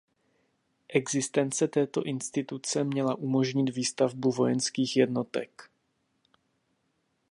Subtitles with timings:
[0.89, 5.69] Existence této instituce měla umožnit výstavbu vojenských jednotek.